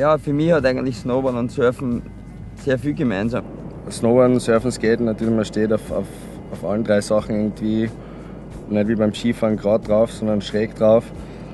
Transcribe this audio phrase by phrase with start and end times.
[0.00, 2.00] Ja, für mich hat eigentlich Snowboard und Surfen
[2.64, 3.44] sehr viel gemeinsam.
[3.90, 6.06] Snowboarden, Surfen, Skaten, natürlich man steht auf, auf,
[6.52, 7.90] auf allen drei Sachen irgendwie
[8.70, 11.04] nicht wie beim Skifahren gerade drauf, sondern schräg drauf.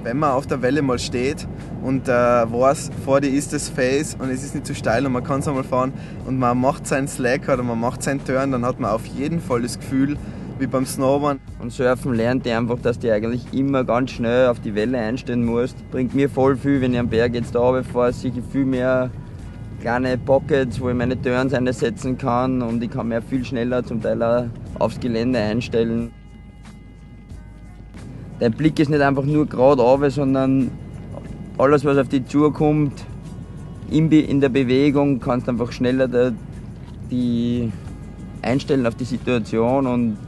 [0.04, 1.44] Wenn man auf der Welle mal steht
[1.82, 5.10] und äh, weiß, vor dir ist das Face und es ist nicht zu steil und
[5.10, 5.92] man kann es einmal fahren
[6.24, 9.40] und man macht seinen Slack oder man macht seinen Turn, dann hat man auf jeden
[9.40, 10.16] Fall das Gefühl,
[10.58, 11.38] wie beim Snowboard.
[11.60, 15.44] Und Surfen lernt ihr einfach, dass du eigentlich immer ganz schnell auf die Welle einstellen
[15.44, 15.76] musst.
[15.90, 19.10] Bringt mir voll viel, wenn ich am Berg jetzt da runterfahre, ich viel mehr
[19.80, 24.02] kleine Pockets, wo ich meine Turns einsetzen kann und ich kann mir viel schneller zum
[24.02, 24.46] Teil auch
[24.78, 26.10] aufs Gelände einstellen.
[28.40, 30.70] Dein Blick ist nicht einfach nur gerade runter, sondern
[31.58, 33.04] alles, was auf dich zukommt,
[33.90, 36.32] in, der Bewegung, kannst einfach schneller
[37.10, 37.72] die
[38.42, 40.18] einstellen auf die Situation und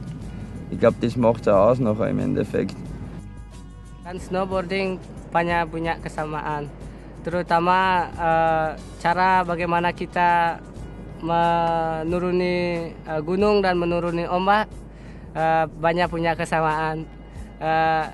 [0.71, 2.75] ich glaube, das macht es aus nachher im Endeffekt.
[4.03, 4.97] Kan snowboarding
[5.29, 6.65] banyak punya kesamaan,
[7.21, 10.57] terutama uh, cara bagaimana kita
[11.21, 14.65] menuruni uh, gunung dan menuruni ombak
[15.37, 17.05] uh, banyak punya kesamaan.
[17.61, 18.09] Uh,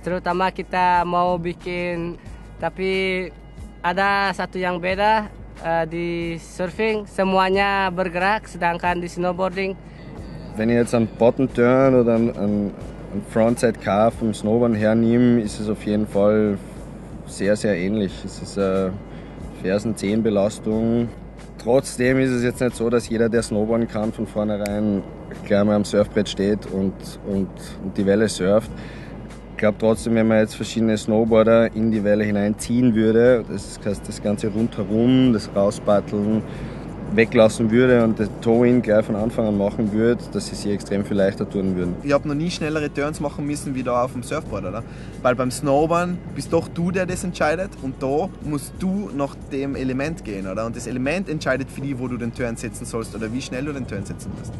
[0.00, 2.16] terutama kita mau bikin
[2.60, 3.28] tapi
[3.84, 5.28] ada satu yang beda
[5.60, 9.72] uh, di surfing semuanya bergerak sedangkan di snowboarding
[10.56, 12.70] wenn ich jetzt einen Bottom Turn oder einen, einen,
[13.30, 16.58] Frontside Car vom Snowboard hernehme, ist es auf jeden Fall
[17.26, 18.12] sehr, sehr ähnlich.
[18.24, 18.92] Es ist eine
[19.62, 21.08] Fersen-10-Belastung.
[21.58, 25.04] Trotzdem ist es jetzt nicht so, dass jeder, der Snowboarden kann, von vornherein
[25.46, 26.92] gleich mal am Surfbrett steht und,
[27.26, 27.48] und,
[27.84, 28.70] und die Welle surft.
[29.52, 34.08] Ich glaube trotzdem, wenn man jetzt verschiedene Snowboarder in die Welle hineinziehen würde, das heißt
[34.08, 36.42] das Ganze rundherum, das Rausbatteln,
[37.16, 41.04] weglassen würde und das Towing gleich von Anfang an machen würde, dass sie sich extrem
[41.04, 41.94] viel leichter tun würden.
[42.02, 44.82] Ich habe noch nie schnellere Turns machen müssen wie da auf dem Surfboard, oder?
[45.22, 49.76] Weil beim Snowboard bist doch du, der das entscheidet und da musst du nach dem
[49.76, 50.66] Element gehen, oder?
[50.66, 53.64] Und das Element entscheidet für dich, wo du den Turn setzen sollst oder wie schnell
[53.64, 54.52] du den Turn setzen musst.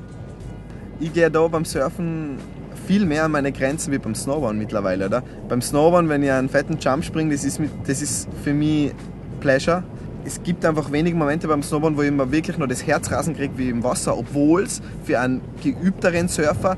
[1.00, 2.38] Ich gehe da beim Surfen
[2.86, 5.22] viel mehr an meine Grenzen wie beim Snowboard mittlerweile, oder?
[5.48, 8.92] Beim Snowboard, wenn ich einen fetten Jump springe, das ist, das ist für mich
[9.40, 9.82] Pleasure
[10.24, 13.36] es gibt einfach wenige Momente beim Snowboarden, wo ich mir wirklich nur das Herz rasen
[13.36, 16.76] kriege wie im Wasser, obwohl es für einen geübteren Surfer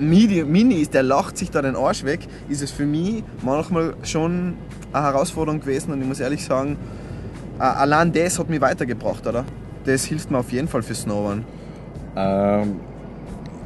[0.00, 4.54] Mini ist, der lacht sich da den Arsch weg, ist es für mich manchmal schon
[4.92, 6.76] eine Herausforderung gewesen und ich muss ehrlich sagen,
[7.58, 9.44] allein das hat mich weitergebracht, oder?
[9.84, 11.44] Das hilft mir auf jeden Fall für Snowboarden.
[12.14, 12.76] Ähm,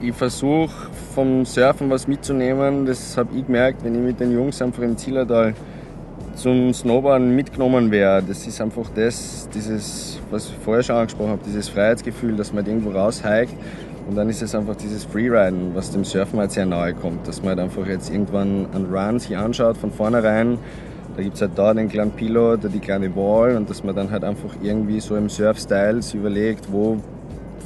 [0.01, 4.63] ich versuche vom Surfen was mitzunehmen, das habe ich gemerkt, wenn ich mit den Jungs
[4.63, 5.55] einfach im Zillertal
[6.35, 11.43] zum Snowboarden mitgenommen wäre, das ist einfach das, dieses, was ich vorher schon angesprochen habe,
[11.47, 13.55] dieses Freiheitsgefühl, dass man irgendwo raushiked
[14.09, 17.41] und dann ist es einfach dieses Freeriden, was dem Surfen halt sehr nahe kommt, dass
[17.41, 20.59] man halt einfach jetzt irgendwann einen Run sich anschaut von vornherein,
[21.17, 23.95] da gibt es halt da den kleinen Pilot oder die kleine Wall und dass man
[23.95, 26.97] dann halt einfach irgendwie so im Surf-Style sich überlegt, wo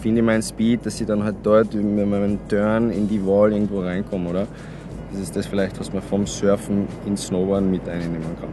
[0.00, 3.52] finde ich meinen Speed, dass ich dann halt dort mit meinem Turn in die Wall
[3.52, 4.46] irgendwo reinkomme, oder?
[5.16, 8.50] Das ist das vielleicht, was man vom Surfen ins Snowboarden mit einnehmen kann.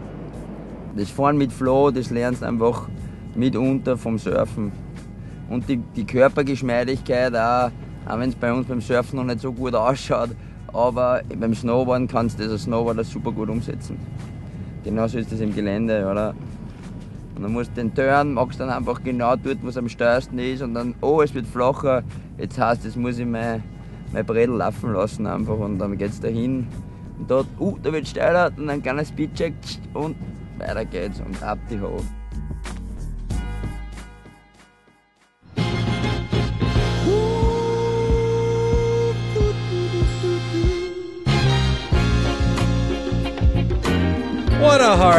[0.96, 2.88] Das Fahren mit Flow, das lernst du einfach
[3.36, 4.72] mitunter vom Surfen.
[5.50, 7.70] Und die, die Körpergeschmeidigkeit auch,
[8.08, 10.30] auch wenn es bei uns beim Surfen noch nicht so gut ausschaut,
[10.72, 13.98] aber beim Snowboarden kannst du das als Snowboarder super gut umsetzen.
[14.86, 16.34] Genauso ist das im Gelände, oder?
[17.36, 20.40] Und dann musst du den Turn, machst dann einfach genau dort, wo es am steuersten
[20.40, 22.04] ist und dann, oh, es wird flacher,
[22.38, 23.62] jetzt heißt es, muss ich mein
[24.14, 26.68] mein Bredel laufen lassen einfach und dann geht's dahin.
[27.20, 29.54] Und dort, uh, da wird steiler, dann ein kleiner Speedcheck
[29.94, 30.16] und
[30.58, 32.04] weiter geht's und ab die hoch.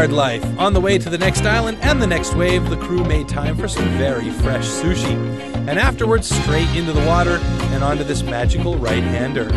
[0.05, 0.59] Hard life.
[0.59, 3.57] On the way to the next island and the next wave, the crew made time
[3.57, 5.15] for some very fresh sushi.
[5.67, 7.39] And afterwards, straight into the water
[7.73, 9.49] and onto this magical right hander.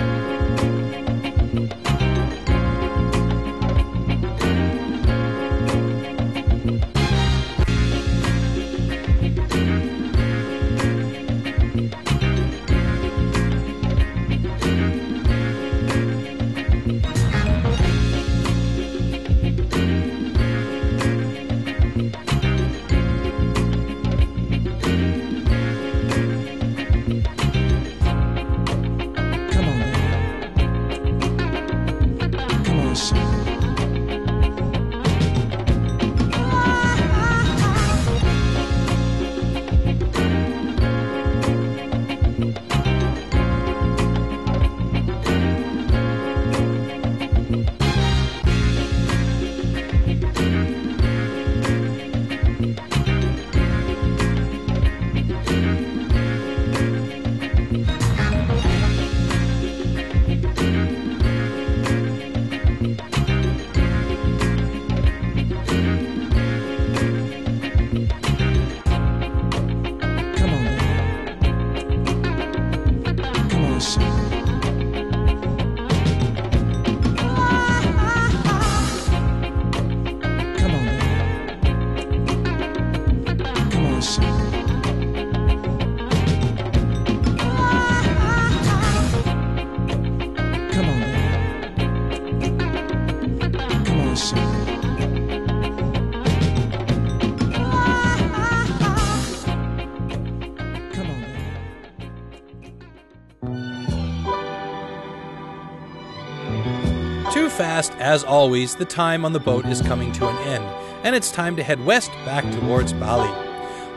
[107.57, 110.63] Fast, as always, the time on the boat is coming to an end,
[111.03, 113.31] and it's time to head west back towards Bali.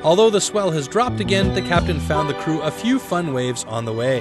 [0.03, 3.65] Although the swell has dropped again, the captain found the crew a few fun waves
[3.65, 4.21] on the way.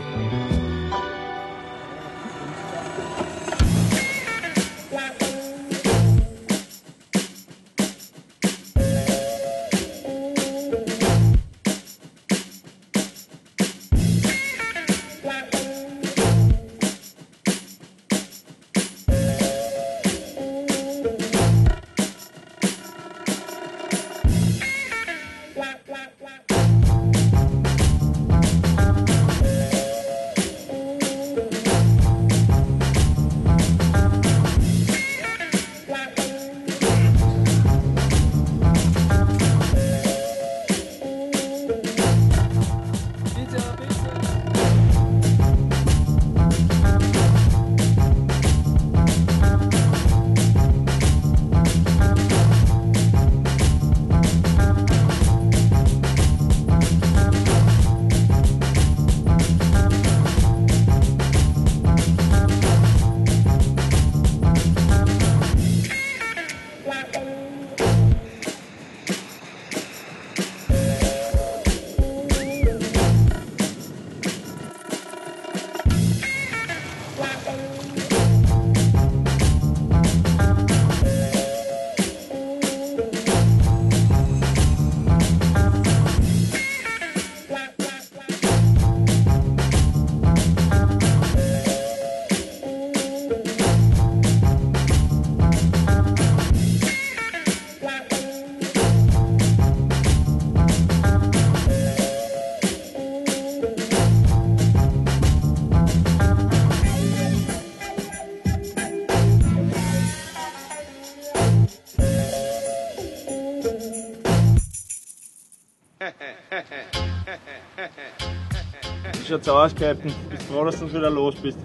[119.30, 120.12] Schaut's aus, Captain?
[120.30, 121.60] Bist froh, dass du wieder los bist?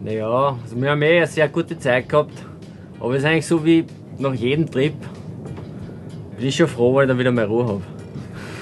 [0.00, 2.34] Naja, also wir haben eh eine sehr gute Zeit gehabt.
[3.00, 3.84] Aber es ist eigentlich so wie
[4.18, 4.94] nach jedem Trip.
[6.36, 7.82] Bin ich schon froh, weil ich dann wieder mehr Ruhe habe.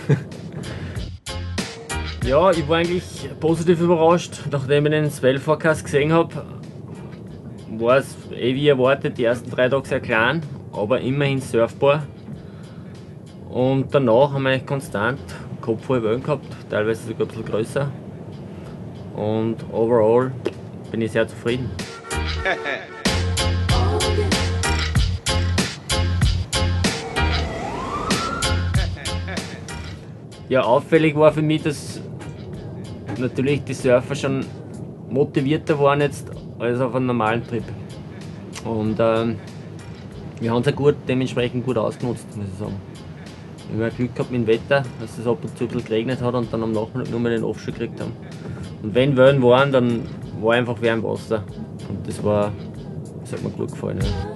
[2.26, 3.04] ja, ich war eigentlich
[3.38, 4.40] positiv überrascht.
[4.50, 6.42] Nachdem ich den Swell Forecast gesehen habe,
[7.76, 10.40] war es eh wie erwartet, die ersten drei Tage sehr klein,
[10.72, 12.04] aber immerhin surfbar.
[13.50, 15.20] Und danach haben wir eigentlich konstant
[15.64, 17.90] kopfvoll Wellen gehabt, teilweise sogar ein bisschen größer.
[19.16, 20.30] Und overall
[20.90, 21.70] bin ich sehr zufrieden.
[30.46, 32.02] Ja, auffällig war für mich, dass
[33.18, 34.44] natürlich die Surfer schon
[35.08, 37.64] motivierter waren jetzt als auf einem normalen Trip.
[38.62, 39.38] Und ähm,
[40.40, 42.93] wir haben es ja gut, dementsprechend gut ausgenutzt, muss ich sagen.
[43.72, 46.20] Wir haben Glück gehabt mit dem Wetter, dass es ab und zu ein bisschen geregnet
[46.20, 48.12] hat und dann am Nachmittag nur mal den Offshore gekriegt haben.
[48.82, 50.06] Und wenn Wellen waren, dann
[50.40, 51.42] war einfach im Wasser.
[51.88, 52.52] Und das war,
[53.22, 53.98] das hat mir gut gefallen.
[54.00, 54.34] Ja.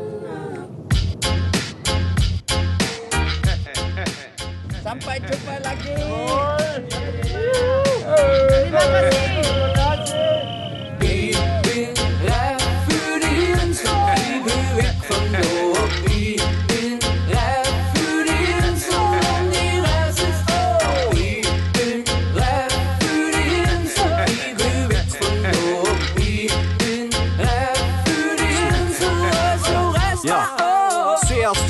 [8.71, 9.78] Ja,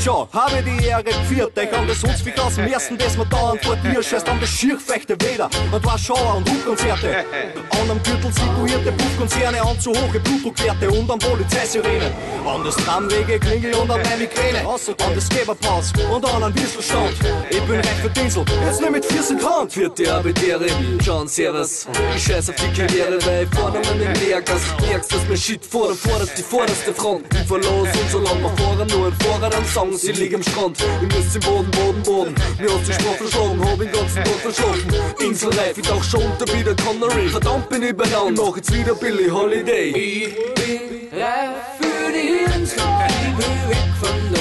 [0.09, 1.53] zuerst schon habe die Ehre geführt.
[1.57, 4.51] Ich an das wie aus dem ersten, das mir dauernd vor dir scheißt, an das
[4.51, 5.49] Schirrfechte weder.
[5.73, 7.25] Und war Schauer und Hubkonzerte.
[7.71, 12.13] An am Gürtel situierte Puffkonzerne, an zu hohe Blutdruckwerte und an Polizeisirenen.
[12.47, 14.61] An das Tramwege, Klingel und an meine Migräne.
[14.61, 17.15] An das Geberpaus und an einen Whistelstand.
[17.51, 19.73] Ich bin recht für Dinsel, jetzt nur mit 14 Grad.
[19.73, 20.67] Vierte Arbeitehre,
[21.01, 21.87] John Servus.
[22.15, 24.63] Ich scheiß auf die Karriere, weil ich vorne mit dem Lehrgas.
[24.81, 27.25] Merkst, dass mein Shit vor fordert die vorderste Front.
[27.33, 29.97] Ich verlos und solange wir fahren, nur ein Fahrer am Song.
[29.97, 32.35] Sie liegen am Strand, ich muss im Boden, Boden, Boden.
[32.59, 34.95] Mir hast die Sprache verschlagen, hab den ganzen Tag verschlafen.
[35.21, 37.29] Inselreif, ich tauch schon unter wie der Connery.
[37.29, 39.91] Verdammt bin ich benannt, mach jetzt wieder Billy Holiday.
[39.91, 42.79] Ich bin reif für die Insel,
[43.21, 44.38] ich will weg von